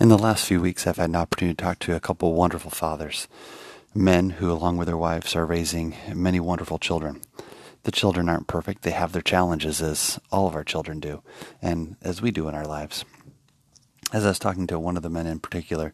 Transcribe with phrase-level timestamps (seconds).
[0.00, 2.70] In the last few weeks, I've had an opportunity to talk to a couple wonderful
[2.70, 3.26] fathers,
[3.92, 7.20] men who, along with their wives, are raising many wonderful children.
[7.82, 8.82] The children aren't perfect.
[8.82, 11.24] They have their challenges, as all of our children do,
[11.60, 13.04] and as we do in our lives.
[14.12, 15.92] As I was talking to one of the men in particular,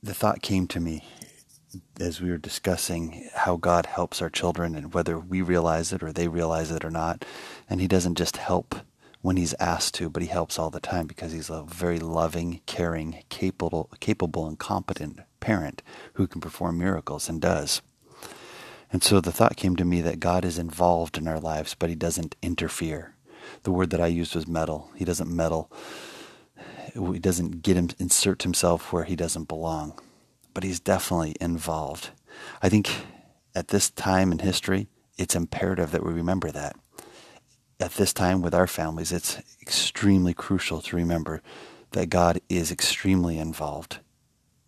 [0.00, 1.02] the thought came to me
[1.98, 6.12] as we were discussing how God helps our children and whether we realize it or
[6.12, 7.24] they realize it or not.
[7.68, 8.76] And He doesn't just help
[9.20, 12.60] when he's asked to, but he helps all the time because he's a very loving,
[12.66, 15.82] caring, capable, capable and competent parent
[16.14, 17.82] who can perform miracles and does.
[18.92, 21.90] And so the thought came to me that God is involved in our lives, but
[21.90, 23.14] he doesn't interfere.
[23.64, 24.90] The word that I used was meddle.
[24.94, 25.70] He doesn't meddle.
[26.94, 29.98] He doesn't get him insert himself where he doesn't belong.
[30.54, 32.10] But he's definitely involved.
[32.62, 32.90] I think
[33.54, 34.88] at this time in history,
[35.18, 36.76] it's imperative that we remember that
[37.80, 41.42] at this time with our families, it's extremely crucial to remember
[41.92, 44.00] that God is extremely involved,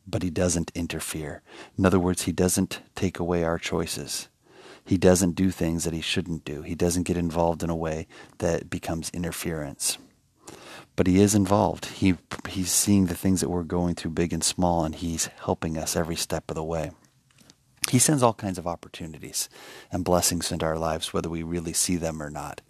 [0.06, 1.42] but He doesn't interfere.
[1.76, 4.28] In other words, He doesn't take away our choices.
[4.84, 6.62] He doesn't do things that He shouldn't do.
[6.62, 8.06] He doesn't get involved in a way
[8.38, 9.98] that becomes interference.
[10.94, 11.86] But He is involved.
[11.86, 12.14] He,
[12.48, 15.96] he's seeing the things that we're going through, big and small, and He's helping us
[15.96, 16.92] every step of the way.
[17.90, 19.48] He sends all kinds of opportunities
[19.90, 22.60] and blessings into our lives, whether we really see them or not.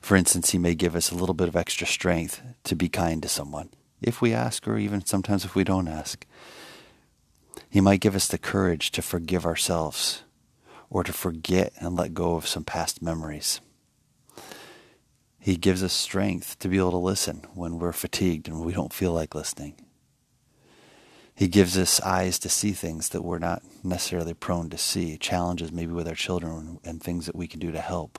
[0.00, 3.22] For instance, He may give us a little bit of extra strength to be kind
[3.22, 3.70] to someone,
[4.00, 6.26] if we ask, or even sometimes if we don't ask.
[7.68, 10.24] He might give us the courage to forgive ourselves
[10.88, 13.60] or to forget and let go of some past memories.
[15.38, 18.92] He gives us strength to be able to listen when we're fatigued and we don't
[18.92, 19.74] feel like listening.
[21.34, 25.72] He gives us eyes to see things that we're not necessarily prone to see, challenges
[25.72, 28.18] maybe with our children and things that we can do to help.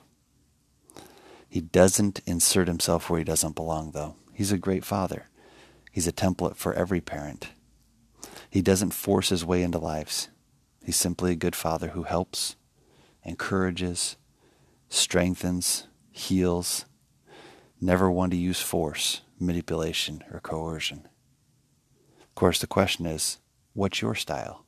[1.52, 4.16] He doesn't insert himself where he doesn't belong, though.
[4.32, 5.28] He's a great father.
[5.90, 7.50] He's a template for every parent.
[8.48, 10.30] He doesn't force his way into lives.
[10.82, 12.56] He's simply a good father who helps,
[13.22, 14.16] encourages,
[14.88, 16.86] strengthens, heals,
[17.82, 21.06] never one to use force, manipulation, or coercion.
[22.22, 23.40] Of course, the question is,
[23.74, 24.64] what's your style?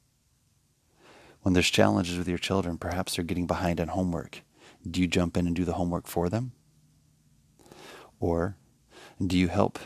[1.41, 4.43] When there's challenges with your children, perhaps they're getting behind on homework.
[4.87, 6.53] Do you jump in and do the homework for them?
[8.25, 8.57] Or
[9.21, 9.79] do you help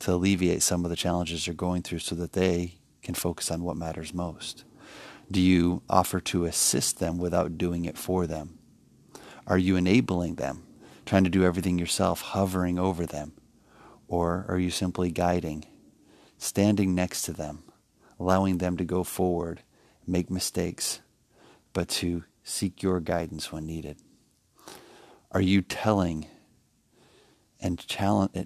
[0.00, 3.62] to alleviate some of the challenges they're going through so that they can focus on
[3.62, 4.64] what matters most?
[5.30, 8.58] Do you offer to assist them without doing it for them?
[9.46, 10.64] Are you enabling them,
[11.06, 13.34] trying to do everything yourself, hovering over them?
[14.08, 15.64] Or are you simply guiding,
[16.38, 17.62] standing next to them,
[18.18, 19.62] allowing them to go forward,
[20.04, 21.00] make mistakes,
[21.72, 23.98] but to seek your guidance when needed?
[25.30, 26.26] Are you telling
[27.62, 27.86] and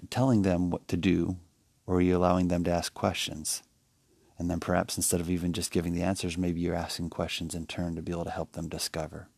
[0.09, 1.37] telling them what to do,
[1.85, 3.63] or are you allowing them to ask questions?
[4.37, 7.65] And then perhaps instead of even just giving the answers, maybe you're asking questions in
[7.65, 9.29] turn to be able to help them discover.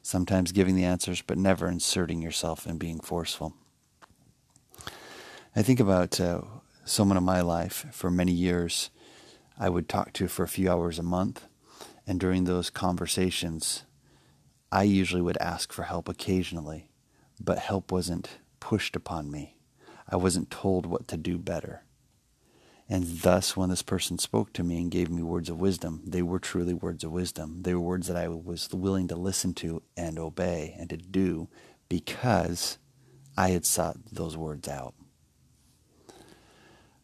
[0.00, 3.54] Sometimes giving the answers, but never inserting yourself and being forceful.
[5.54, 6.40] I think about uh,
[6.84, 8.90] someone in my life for many years
[9.58, 11.46] I would talk to for a few hours a month.
[12.06, 13.84] And during those conversations,
[14.72, 16.88] I usually would ask for help occasionally,
[17.38, 19.56] but help wasn't pushed upon me.
[20.08, 21.82] I wasn't told what to do better.
[22.88, 26.22] And thus, when this person spoke to me and gave me words of wisdom, they
[26.22, 27.62] were truly words of wisdom.
[27.62, 31.48] They were words that I was willing to listen to and obey and to do
[31.88, 32.78] because
[33.36, 34.94] I had sought those words out.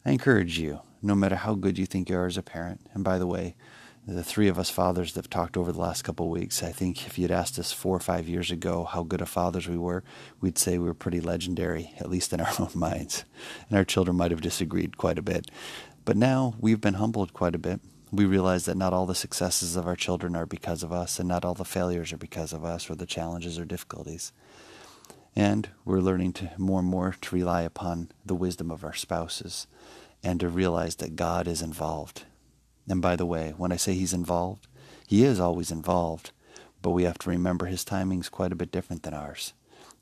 [0.05, 3.03] I encourage you, no matter how good you think you are as a parent, and
[3.03, 3.57] by the way,
[4.15, 6.71] the three of us fathers that have talked over the last couple of weeks, I
[6.71, 9.77] think if you'd asked us four or five years ago how good of fathers we
[9.77, 10.03] were,
[10.41, 13.23] we'd say we were pretty legendary, at least in our own minds.
[13.69, 15.51] And our children might have disagreed quite a bit.
[16.05, 17.81] But now we've been humbled quite a bit.
[18.11, 21.29] We realize that not all the successes of our children are because of us, and
[21.29, 24.31] not all the failures are because of us or the challenges or difficulties.
[25.35, 29.67] And we're learning to more and more to rely upon the wisdom of our spouses
[30.23, 32.23] and to realize that God is involved
[32.89, 34.67] and by the way, when I say he's involved,
[35.07, 36.31] he is always involved,
[36.81, 39.53] but we have to remember his timing's quite a bit different than ours.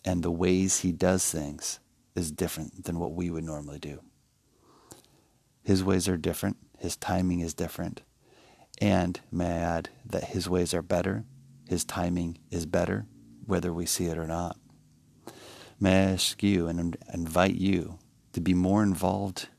[0.06, 1.81] And the ways he does things
[2.16, 4.00] is different than what we would normally do.
[5.63, 8.04] His ways are different, his timing is different.
[8.80, 11.25] And may I add that his ways are better,
[11.68, 13.06] his timing is better,
[13.45, 14.57] whether we see it or not.
[15.78, 18.00] May I ask you and invite you
[18.31, 19.50] to be more involved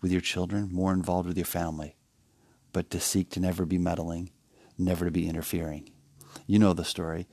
[0.00, 1.96] with your children, more involved with your family
[2.72, 4.30] but to seek to never be meddling,
[4.78, 5.90] never to be interfering.
[6.46, 7.28] You know the story.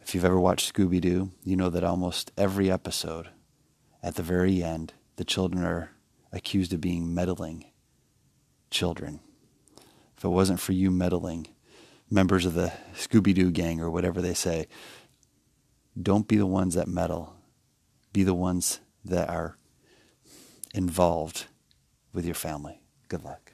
[0.00, 3.28] If you've ever watched Scooby Doo, you know that almost every episode,
[4.02, 5.90] at the very end, the children are
[6.32, 7.66] accused of being meddling
[8.70, 9.20] children.
[10.16, 11.48] If it wasn't for you meddling
[12.10, 14.66] members of the Scooby Doo gang or whatever they say,
[16.00, 17.34] don't be the ones that meddle.
[18.12, 19.58] Be the ones that are
[20.74, 21.46] involved
[22.12, 22.80] with your family.
[23.08, 23.47] Good luck.